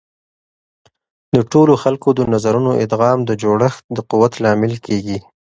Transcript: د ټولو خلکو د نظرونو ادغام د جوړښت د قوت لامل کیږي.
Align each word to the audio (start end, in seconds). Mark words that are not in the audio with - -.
د 1.35 1.35
ټولو 1.51 1.73
خلکو 1.83 2.09
د 2.15 2.21
نظرونو 2.33 2.71
ادغام 2.85 3.19
د 3.25 3.31
جوړښت 3.41 3.83
د 3.95 3.97
قوت 4.11 4.33
لامل 4.43 4.73
کیږي. 4.85 5.17